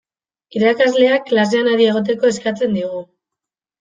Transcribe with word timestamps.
Irakasleak 0.59 1.27
klasean 1.29 1.71
adi 1.75 1.87
egoteko 1.91 2.33
eskatzen 2.33 2.77
digu. 2.79 3.07